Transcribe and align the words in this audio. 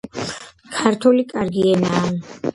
ქართული 0.77 1.27
კარგი 1.35 1.69
ენაა. 1.77 2.05